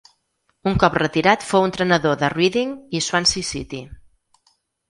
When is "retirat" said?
1.01-1.45